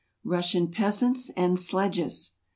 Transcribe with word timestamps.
Russian 0.25 0.69
Peasants 0.69 1.29
and 1.37 1.59
Sledges 1.59 2.33